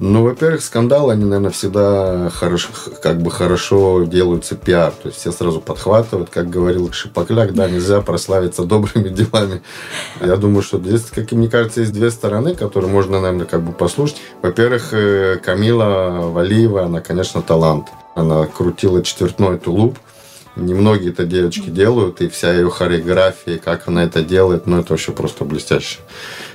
Ну, 0.00 0.22
во-первых, 0.22 0.62
скандалы, 0.62 1.14
они, 1.14 1.24
наверное, 1.24 1.50
всегда 1.50 2.30
хорошо, 2.30 2.68
как 3.02 3.20
бы 3.20 3.32
хорошо 3.32 4.04
делаются 4.04 4.54
пиар. 4.54 4.92
То 4.92 5.08
есть 5.08 5.18
все 5.18 5.32
сразу 5.32 5.60
подхватывают, 5.60 6.30
как 6.30 6.48
говорил 6.48 6.92
Шипокляк, 6.92 7.52
да, 7.52 7.68
нельзя 7.68 8.00
прославиться 8.00 8.62
добрыми 8.62 9.08
делами. 9.08 9.60
Я 10.20 10.36
думаю, 10.36 10.62
что 10.62 10.78
здесь, 10.78 11.06
как 11.12 11.32
мне 11.32 11.48
кажется, 11.48 11.80
есть 11.80 11.92
две 11.92 12.12
стороны, 12.12 12.54
которые 12.54 12.92
можно, 12.92 13.20
наверное, 13.20 13.46
как 13.46 13.62
бы 13.62 13.72
послушать. 13.72 14.18
Во-первых, 14.40 14.90
э, 14.92 15.40
Камила 15.44 16.30
Валиева, 16.30 16.84
она, 16.84 17.00
конечно, 17.00 17.42
талант. 17.42 17.88
Она 18.14 18.46
крутила 18.46 19.02
четвертной 19.02 19.58
тулуп. 19.58 19.98
Немногие 20.58 21.10
это 21.10 21.24
девочки 21.24 21.70
делают, 21.70 22.20
и 22.20 22.28
вся 22.28 22.52
ее 22.52 22.68
хореография, 22.70 23.58
как 23.58 23.88
она 23.88 24.04
это 24.04 24.22
делает, 24.22 24.66
ну, 24.66 24.80
это 24.80 24.92
вообще 24.92 25.12
просто 25.12 25.44
блестяще. 25.44 25.98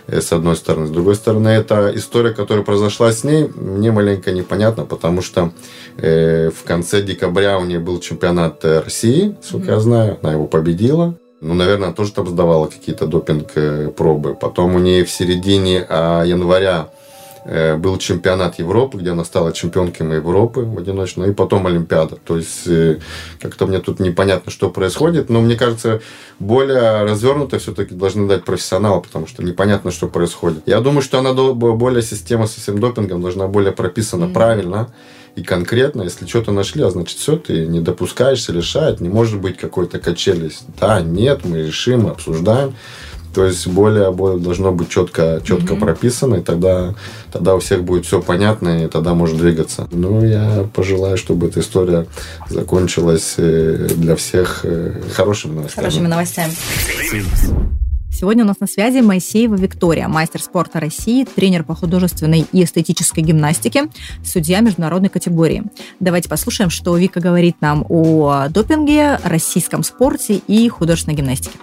Э, 0.08 0.22
с 0.22 0.32
одной 0.34 0.56
стороны. 0.56 0.88
С 0.88 0.90
другой 0.90 1.16
стороны, 1.16 1.50
это 1.50 1.92
история, 1.96 2.32
которая 2.32 2.66
произошла 2.66 3.12
с 3.12 3.24
ней, 3.24 3.50
мне 3.56 3.92
маленько 3.92 4.32
непонятно, 4.32 4.86
потому 4.86 5.22
что 5.22 5.52
э, 5.98 6.50
в 6.50 6.64
конце 6.64 7.02
декабря 7.02 7.58
у 7.58 7.66
нее 7.66 7.80
был 7.80 8.00
чемпионат 8.00 8.64
э, 8.66 8.82
России, 8.82 9.36
сколько 9.42 9.68
mm-hmm. 9.68 9.76
я 9.76 9.80
знаю, 9.80 10.20
она 10.22 10.34
его 10.34 10.48
победила. 10.48 11.18
Ну, 11.42 11.56
наверное, 11.56 11.92
тоже 11.92 12.14
там 12.14 12.28
сдавала 12.28 12.68
какие-то 12.68 13.06
допинг-пробы. 13.06 14.32
Э, 14.32 14.34
Потом 14.34 14.76
у 14.76 14.80
нее 14.80 15.04
в 15.04 15.12
середине 15.12 15.86
а, 15.90 16.24
января 16.24 16.90
был 17.46 17.98
чемпионат 17.98 18.60
Европы, 18.60 18.98
где 18.98 19.12
она 19.12 19.26
стала 19.26 19.52
чемпионкой 19.52 20.08
Европы 20.16 20.62
в 20.62 20.78
одиночном, 20.78 21.30
и 21.30 21.34
потом 21.34 21.68
Олимпиада. 21.68 22.16
То 22.16 22.38
есть 22.38 22.68
э, 22.68 23.00
как-то 23.42 23.68
мне 23.68 23.80
тут 23.80 24.00
непонятно, 24.00 24.52
что 24.52 24.70
происходит, 24.70 25.30
но 25.30 25.42
мне 25.42 25.56
кажется, 25.56 26.02
более 26.40 27.04
развернуто 27.04 27.60
все-таки 27.60 27.96
должны 27.96 28.28
дать 28.28 28.46
профессионалы, 28.46 29.02
потому 29.02 29.28
что 29.28 29.44
непонятно, 29.44 29.92
что 29.92 30.08
происходит. 30.08 30.64
Я 30.66 30.80
думаю, 30.80 31.02
что 31.02 31.20
она 31.20 31.34
более 31.34 32.02
система 32.02 32.48
со 32.48 32.62
всем 32.62 32.80
допингом 32.80 33.22
должна 33.22 33.48
более 33.48 33.74
прописана 33.74 34.26
mm-hmm. 34.26 34.34
правильно 34.34 34.94
и 35.36 35.44
конкретно. 35.44 36.04
Если 36.04 36.28
что-то 36.28 36.52
нашли, 36.52 36.84
а 36.84 36.90
значит 36.90 37.18
все, 37.18 37.38
ты 37.38 37.66
не 37.66 37.82
допускаешься 37.82 38.54
лишать, 38.54 39.02
не 39.02 39.10
может 39.10 39.42
быть 39.42 39.58
какой-то 39.58 40.00
качели. 40.00 40.52
Да, 40.80 41.02
нет, 41.02 41.44
мы 41.44 41.64
решим, 41.64 42.04
мы 42.04 42.12
обсуждаем. 42.12 42.76
То 43.34 43.46
есть 43.46 43.68
более, 43.68 44.12
более 44.12 44.40
должно 44.40 44.72
быть 44.72 44.90
четко, 44.90 45.42
четко 45.44 45.74
mm-hmm. 45.74 45.80
прописано, 45.80 46.36
и 46.36 46.42
тогда, 46.42 46.94
тогда 47.32 47.56
у 47.56 47.60
всех 47.60 47.84
будет 47.84 48.06
все 48.06 48.22
понятно, 48.22 48.86
и 48.86 48.88
тогда 48.88 49.14
можно 49.14 49.38
двигаться. 49.38 49.88
Ну, 49.92 50.24
я 50.24 50.68
пожелаю, 50.74 51.18
чтобы 51.18 51.48
эта 51.48 51.62
история 51.62 52.06
закончилась 52.50 53.36
э, 53.38 53.90
для 53.96 54.16
всех 54.16 54.62
э, 54.64 55.02
хорошими 55.14 55.56
новостями. 55.56 55.84
Хорошими 55.84 56.08
новостями. 56.08 56.54
Сегодня 58.12 58.44
у 58.44 58.48
нас 58.48 58.60
на 58.60 58.68
связи 58.68 59.00
Моисеева 59.00 59.56
Виктория, 59.56 60.08
мастер 60.08 60.40
спорта 60.40 60.80
России, 60.80 61.26
тренер 61.26 61.64
по 61.64 61.74
художественной 61.74 62.46
и 62.52 62.64
эстетической 62.64 63.22
гимнастике, 63.22 63.90
судья 64.24 64.60
международной 64.60 65.10
категории. 65.10 65.64
Давайте 66.00 66.30
послушаем, 66.30 66.70
что 66.70 66.96
Вика 66.96 67.20
говорит 67.20 67.56
нам 67.60 67.84
о 67.90 68.48
допинге, 68.50 69.20
российском 69.24 69.82
спорте 69.82 70.36
и 70.48 70.70
художественной 70.70 71.18
гимнастике 71.18 71.58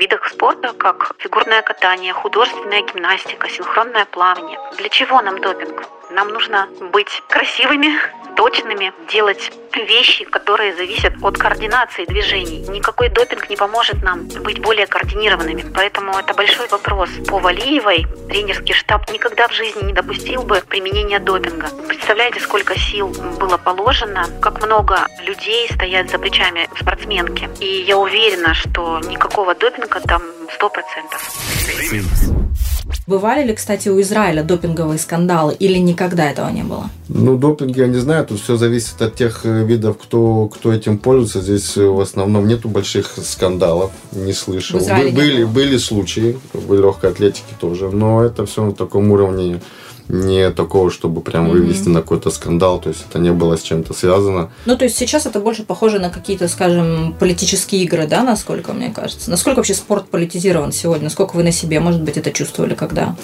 видах 0.00 0.26
спорта, 0.28 0.72
как 0.72 1.12
фигурное 1.18 1.60
катание, 1.60 2.14
художественная 2.14 2.82
гимнастика, 2.82 3.48
синхронное 3.50 4.06
плавание. 4.06 4.58
Для 4.78 4.88
чего 4.88 5.20
нам 5.20 5.38
допинг? 5.40 5.99
Нам 6.10 6.28
нужно 6.28 6.68
быть 6.92 7.22
красивыми, 7.28 7.88
точными, 8.36 8.92
делать 9.12 9.52
вещи, 9.74 10.24
которые 10.24 10.74
зависят 10.74 11.14
от 11.22 11.38
координации 11.38 12.04
движений. 12.04 12.66
Никакой 12.68 13.08
допинг 13.10 13.48
не 13.48 13.56
поможет 13.56 14.02
нам 14.02 14.26
быть 14.42 14.60
более 14.60 14.86
координированными. 14.86 15.64
Поэтому 15.72 16.18
это 16.18 16.34
большой 16.34 16.66
вопрос. 16.68 17.10
По 17.28 17.38
Валиевой 17.38 18.06
тренерский 18.28 18.74
штаб 18.74 19.08
никогда 19.12 19.46
в 19.46 19.52
жизни 19.52 19.84
не 19.84 19.92
допустил 19.92 20.42
бы 20.42 20.62
применения 20.68 21.20
допинга. 21.20 21.68
Представляете, 21.86 22.40
сколько 22.40 22.76
сил 22.76 23.08
было 23.38 23.56
положено, 23.56 24.26
как 24.42 24.64
много 24.64 25.06
людей 25.22 25.68
стоят 25.72 26.10
за 26.10 26.18
плечами 26.18 26.68
спортсменки. 26.80 27.48
И 27.60 27.84
я 27.86 27.96
уверена, 27.96 28.54
что 28.54 28.98
никакого 29.00 29.54
допинга 29.54 30.00
там 30.00 30.22
сто 30.54 30.68
процентов. 30.70 32.49
Бывали 33.06 33.46
ли, 33.46 33.54
кстати, 33.54 33.88
у 33.88 34.00
Израиля 34.00 34.42
допинговые 34.42 34.98
скандалы 34.98 35.54
или 35.54 35.78
никогда 35.78 36.30
этого 36.30 36.48
не 36.50 36.62
было? 36.62 36.90
Ну, 37.08 37.36
допинг 37.36 37.76
я 37.76 37.86
не 37.86 37.98
знаю, 37.98 38.24
тут 38.26 38.40
все 38.40 38.56
зависит 38.56 39.00
от 39.02 39.14
тех 39.16 39.40
э, 39.44 39.64
видов, 39.64 39.98
кто, 39.98 40.48
кто 40.48 40.72
этим 40.72 40.98
пользуется. 40.98 41.40
Здесь 41.40 41.76
э, 41.76 41.86
в 41.86 42.00
основном 42.00 42.46
нету 42.46 42.68
больших 42.68 43.14
скандалов, 43.22 43.90
не 44.12 44.32
слышал. 44.32 44.78
Бы- 44.78 45.10
были, 45.10 45.44
было. 45.44 45.52
были 45.52 45.76
случаи, 45.76 46.38
в 46.52 46.72
легкой 46.74 47.10
атлетике 47.10 47.54
тоже, 47.60 47.90
но 47.90 48.22
это 48.22 48.46
все 48.46 48.64
на 48.64 48.72
таком 48.72 49.10
уровне 49.10 49.60
не 50.10 50.50
такого, 50.50 50.90
чтобы 50.90 51.20
прям 51.20 51.48
вывести 51.48 51.88
на 51.88 52.00
какой-то 52.00 52.30
скандал, 52.30 52.80
то 52.80 52.88
есть 52.88 53.04
это 53.08 53.18
не 53.18 53.32
было 53.32 53.56
с 53.56 53.62
чем-то 53.62 53.94
связано. 53.94 54.50
Ну, 54.66 54.76
то 54.76 54.84
есть 54.84 54.96
сейчас 54.96 55.26
это 55.26 55.40
больше 55.40 55.64
похоже 55.64 55.98
на 55.98 56.10
какие-то, 56.10 56.48
скажем, 56.48 57.14
политические 57.18 57.82
игры, 57.84 58.06
да, 58.06 58.22
насколько 58.22 58.72
мне 58.72 58.90
кажется? 58.90 59.30
Насколько 59.30 59.58
вообще 59.58 59.74
спорт 59.74 60.08
политизирован 60.08 60.72
сегодня? 60.72 61.04
Насколько 61.04 61.36
вы 61.36 61.42
на 61.42 61.52
себе, 61.52 61.80
может 61.80 62.02
быть, 62.02 62.16
это 62.16 62.30
чувствовали, 62.32 62.74
когда 62.74 63.16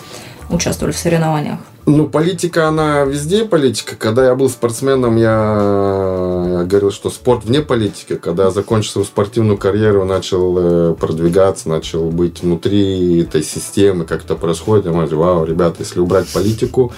участвовали 0.51 0.93
в 0.93 0.99
соревнованиях? 0.99 1.59
Ну, 1.87 2.09
политика, 2.09 2.67
она 2.67 3.05
везде 3.05 3.45
политика. 3.45 3.95
Когда 3.95 4.25
я 4.27 4.35
был 4.35 4.51
спортсменом, 4.51 5.17
я, 5.17 6.59
я 6.59 6.65
говорил, 6.65 6.91
что 6.91 7.11
спорт 7.11 7.45
вне 7.45 7.63
политики. 7.63 8.17
Когда 8.17 8.47
я 8.47 8.51
закончил 8.51 8.91
свою 8.91 9.05
спортивную 9.07 9.57
карьеру, 9.57 10.05
начал 10.05 10.57
э, 10.59 10.95
продвигаться, 10.95 11.69
начал 11.69 12.11
быть 12.11 12.43
внутри 12.43 13.21
этой 13.21 13.45
системы, 13.45 14.05
как 14.05 14.25
это 14.25 14.35
происходит, 14.35 14.87
я 14.87 14.91
говорю, 14.91 15.17
вау, 15.17 15.45
ребята, 15.45 15.77
если 15.79 16.01
убрать 16.01 16.27
политику, 16.27 16.93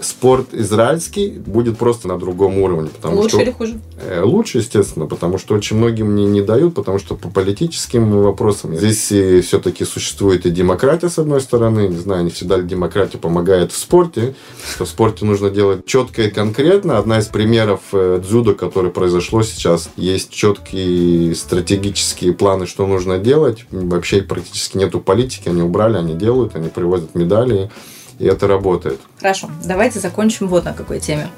спорт 0.00 0.54
израильский 0.54 1.28
будет 1.32 1.76
просто 1.76 2.08
на 2.08 2.18
другом 2.18 2.56
уровне. 2.56 2.88
Потому 2.88 3.16
Лучше 3.16 3.36
что 3.36 3.42
или 3.42 3.50
хуже? 3.50 3.78
Э, 4.02 4.22
Лучше, 4.22 4.58
естественно, 4.58 5.04
потому 5.04 5.36
что 5.36 5.54
очень 5.54 5.76
многие 5.76 6.04
мне 6.04 6.24
не 6.24 6.40
дают, 6.40 6.74
потому 6.74 6.98
что 6.98 7.14
по 7.14 7.28
политическим 7.28 8.10
вопросам 8.22 8.74
здесь 8.74 9.12
все-таки 9.44 9.84
существует 9.84 10.46
и 10.46 10.50
демократия, 10.50 11.10
с 11.10 11.18
одной 11.18 11.42
стороны. 11.42 11.88
Не 11.88 11.98
знаю, 11.98 12.24
не 12.24 12.30
всегда 12.30 12.56
ли 12.56 12.66
демократия 12.66 12.89
помогает 13.18 13.72
в 13.72 13.76
спорте. 13.76 14.34
Что 14.74 14.84
в 14.84 14.88
спорте 14.88 15.24
нужно 15.24 15.50
делать 15.50 15.86
четко 15.86 16.22
и 16.22 16.30
конкретно. 16.30 16.98
Одна 16.98 17.18
из 17.18 17.26
примеров 17.26 17.80
э, 17.92 18.20
дзюдо, 18.22 18.54
которое 18.54 18.90
произошло 18.90 19.42
сейчас, 19.42 19.90
есть 19.96 20.30
четкие 20.30 21.34
стратегические 21.34 22.32
планы, 22.32 22.66
что 22.66 22.86
нужно 22.86 23.18
делать. 23.18 23.64
Вообще 23.70 24.22
практически 24.22 24.76
нету 24.76 25.00
политики, 25.00 25.48
они 25.48 25.62
убрали, 25.62 25.96
они 25.96 26.14
делают, 26.14 26.56
они 26.56 26.68
привозят 26.68 27.14
медали, 27.14 27.70
и 28.18 28.26
это 28.26 28.46
работает. 28.46 29.00
Хорошо, 29.18 29.50
давайте 29.64 29.98
закончим 29.98 30.46
вот 30.48 30.64
на 30.64 30.74
какой 30.74 31.00
теме. 31.00 31.28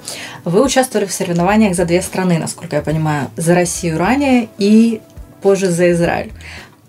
Вы 0.44 0.64
участвовали 0.64 1.06
в 1.06 1.12
соревнованиях 1.12 1.76
за 1.76 1.84
две 1.84 2.02
страны, 2.02 2.38
насколько 2.38 2.76
я 2.76 2.82
понимаю, 2.82 3.30
за 3.36 3.54
Россию 3.54 3.98
ранее 3.98 4.48
и 4.58 5.00
позже 5.42 5.70
за 5.70 5.92
Израиль. 5.92 6.32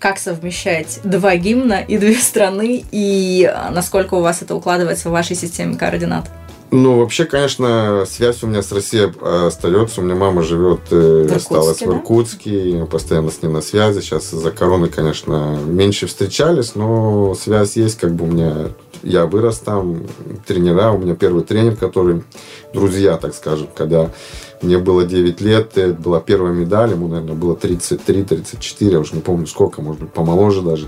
Как 0.04 0.18
совмещать 0.18 1.00
два 1.02 1.34
гимна 1.36 1.80
и 1.80 1.96
две 1.96 2.16
страны, 2.16 2.84
и 2.92 3.50
а, 3.50 3.70
насколько 3.70 4.12
у 4.12 4.20
вас 4.20 4.42
это 4.42 4.54
укладывается 4.54 5.08
в 5.08 5.12
вашей 5.12 5.34
системе 5.34 5.78
координат? 5.78 6.30
Ну, 6.70 6.98
вообще, 6.98 7.24
конечно, 7.24 8.04
связь 8.06 8.42
у 8.42 8.46
меня 8.46 8.60
с 8.60 8.70
Россией 8.70 9.10
э, 9.18 9.46
остается. 9.46 10.02
У 10.02 10.04
меня 10.04 10.14
мама 10.14 10.42
живет, 10.42 10.80
э, 10.90 11.26
В 11.26 11.34
осталась 11.34 11.82
Иркутске, 11.82 11.86
в 11.86 11.88
да? 11.88 11.96
Иркутске. 11.96 12.70
Я 12.80 12.84
постоянно 12.84 13.30
с 13.30 13.40
ней 13.40 13.48
на 13.48 13.62
связи. 13.62 14.00
Сейчас 14.00 14.34
из-за 14.34 14.50
короны, 14.50 14.88
конечно, 14.88 15.56
меньше 15.64 16.06
встречались, 16.06 16.74
но 16.74 17.34
связь 17.34 17.76
есть. 17.76 17.98
Как 17.98 18.12
бы 18.12 18.26
у 18.26 18.28
меня... 18.28 18.72
Я 19.02 19.24
вырос 19.24 19.58
там, 19.60 20.06
тренера. 20.46 20.90
У 20.90 20.98
меня 20.98 21.14
первый 21.14 21.44
тренер, 21.44 21.76
который... 21.76 22.22
Друзья, 22.74 23.16
так 23.16 23.34
скажем, 23.34 23.68
когда 23.74 24.10
мне 24.64 24.78
было 24.78 25.04
9 25.04 25.40
лет, 25.40 25.76
это 25.76 25.94
была 25.94 26.20
первая 26.20 26.52
медаль, 26.52 26.90
ему, 26.90 27.08
наверное, 27.08 27.34
было 27.34 27.54
33-34, 27.54 28.90
я 28.90 28.98
уже 28.98 29.14
не 29.14 29.20
помню 29.20 29.46
сколько, 29.46 29.82
может 29.82 30.00
быть, 30.00 30.12
помоложе 30.12 30.62
даже. 30.62 30.86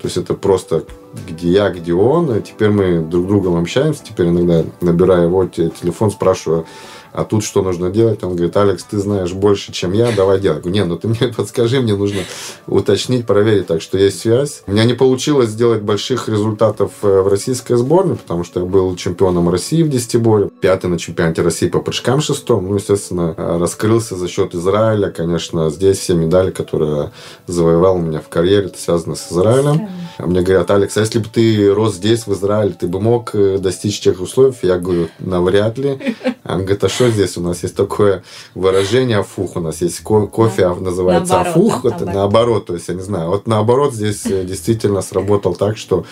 То 0.00 0.04
есть 0.04 0.16
это 0.16 0.34
просто 0.34 0.84
где 1.28 1.50
я, 1.50 1.70
где 1.70 1.92
он, 1.92 2.34
и 2.36 2.42
теперь 2.42 2.70
мы 2.70 3.00
друг 3.00 3.26
другом 3.26 3.60
общаемся, 3.60 4.02
теперь 4.04 4.28
иногда 4.28 4.64
набираю 4.80 5.24
его 5.24 5.46
те- 5.46 5.70
телефон, 5.70 6.10
спрашиваю, 6.10 6.66
а 7.12 7.24
тут 7.24 7.44
что 7.44 7.62
нужно 7.62 7.90
делать? 7.90 8.22
Он 8.22 8.34
говорит, 8.34 8.56
Алекс, 8.56 8.84
ты 8.84 8.98
знаешь 8.98 9.32
больше, 9.32 9.72
чем 9.72 9.92
я, 9.92 10.12
давай 10.12 10.40
делай. 10.40 10.56
Я 10.56 10.60
говорю, 10.60 10.74
не, 10.74 10.84
ну 10.84 10.96
ты 10.96 11.08
мне 11.08 11.28
подскажи, 11.36 11.80
мне 11.80 11.94
нужно 11.94 12.20
уточнить, 12.66 13.26
проверить, 13.26 13.66
так 13.66 13.82
что 13.82 13.98
есть 13.98 14.20
связь. 14.20 14.62
У 14.66 14.72
меня 14.72 14.84
не 14.84 14.94
получилось 14.94 15.50
сделать 15.50 15.82
больших 15.82 16.28
результатов 16.28 16.92
э, 17.02 17.20
в 17.20 17.28
российской 17.28 17.76
сборной, 17.76 18.16
потому 18.16 18.44
что 18.44 18.60
я 18.60 18.66
был 18.66 18.94
чемпионом 18.96 19.48
России 19.48 19.82
в 19.82 19.88
десятиборе, 19.88 20.48
пятый 20.60 20.86
на 20.86 20.98
чемпионате 20.98 21.42
России 21.42 21.68
по 21.68 21.80
прыжкам 21.80 22.20
шестом, 22.20 22.68
ну, 22.68 22.76
естественно, 22.76 23.34
э, 23.36 23.58
раскрылся 23.58 24.16
за 24.16 24.28
счет 24.28 24.54
Израиля, 24.54 25.10
конечно, 25.10 25.70
здесь 25.70 25.98
все 25.98 26.14
медали, 26.14 26.50
которые 26.50 27.12
завоевал 27.46 27.96
у 27.96 28.00
меня 28.00 28.20
в 28.20 28.28
карьере, 28.28 28.66
это 28.66 28.78
связано 28.78 29.14
с 29.14 29.32
Израилем. 29.32 29.88
Мне 30.18 30.42
говорят, 30.42 30.70
Алекс, 30.70 30.96
а 30.96 31.00
если 31.00 31.18
бы 31.20 31.26
ты 31.32 31.72
рос 31.72 31.94
здесь, 31.94 32.26
в 32.26 32.32
Израиле, 32.32 32.74
ты 32.78 32.88
бы 32.88 33.00
мог 33.00 33.34
э, 33.34 33.58
достичь 33.58 34.00
тех 34.00 34.20
условий? 34.20 34.54
Я 34.62 34.78
говорю, 34.78 35.08
навряд 35.18 35.78
ли. 35.78 35.98
Он 36.44 36.60
говорит, 36.60 36.82
а 36.82 36.88
что 36.98 37.10
здесь? 37.10 37.36
У 37.36 37.40
нас 37.40 37.62
есть 37.62 37.76
такое 37.76 38.24
выражение 38.56 39.18
афух, 39.18 39.54
у 39.54 39.60
нас 39.60 39.80
есть 39.82 40.00
ко- 40.00 40.26
кофе, 40.26 40.66
а 40.66 40.74
называется 40.74 41.34
Наоборот, 41.34 41.56
афух, 41.56 41.82
да, 41.84 41.88
это 41.90 42.04
наоборот. 42.06 42.14
наоборот, 42.14 42.66
то 42.66 42.74
есть 42.74 42.88
я 42.88 42.94
не 42.94 43.02
знаю. 43.02 43.28
Вот 43.30 43.46
наоборот 43.46 43.94
здесь 43.94 44.26
э, 44.26 44.44
действительно 44.44 45.00
сработал 45.00 45.54
так, 45.54 45.78
что 45.78 46.04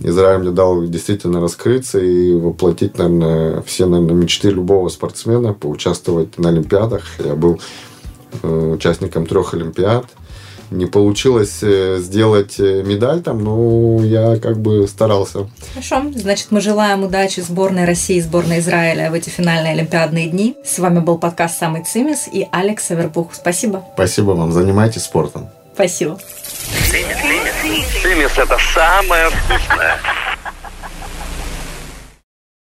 Израиль 0.00 0.40
мне 0.40 0.50
дал 0.50 0.82
действительно 0.86 1.40
раскрыться 1.40 2.00
и 2.00 2.34
воплотить, 2.34 2.98
наверное, 2.98 3.62
все, 3.62 3.86
наверное, 3.86 4.16
мечты 4.16 4.50
любого 4.50 4.88
спортсмена, 4.88 5.52
поучаствовать 5.52 6.36
на 6.36 6.48
Олимпиадах. 6.48 7.04
Я 7.24 7.36
был 7.36 7.60
э, 8.42 8.72
участником 8.74 9.26
трех 9.26 9.54
Олимпиад. 9.54 10.06
Не 10.74 10.86
получилось 10.86 11.58
э, 11.62 11.98
сделать 12.00 12.58
э, 12.58 12.82
медаль 12.82 13.22
там, 13.22 13.44
но 13.44 14.04
я 14.04 14.36
как 14.38 14.58
бы 14.58 14.88
старался. 14.88 15.48
Хорошо, 15.72 16.10
значит, 16.16 16.48
мы 16.50 16.60
желаем 16.60 17.04
удачи 17.04 17.40
сборной 17.40 17.84
России 17.84 18.16
и 18.16 18.20
сборной 18.20 18.58
Израиля 18.58 19.10
в 19.10 19.14
эти 19.14 19.30
финальные 19.30 19.74
Олимпиадные 19.74 20.28
дни. 20.28 20.56
С 20.64 20.80
вами 20.80 20.98
был 20.98 21.18
подкаст 21.18 21.60
«Самый 21.60 21.84
Цимис» 21.84 22.28
и 22.30 22.48
Алекс 22.50 22.90
Авербух. 22.90 23.34
Спасибо. 23.34 23.84
Спасибо 23.94 24.32
вам, 24.32 24.50
занимайтесь 24.50 25.02
спортом. 25.02 25.48
Спасибо. 25.74 26.18
Цимис– 28.02 28.32
это 28.36 28.58
самое 28.74 29.30
вкусное. 29.30 30.00